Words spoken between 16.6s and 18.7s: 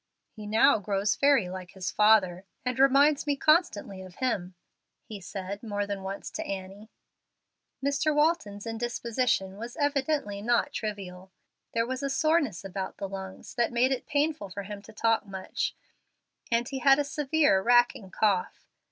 he had a severe, racking cough.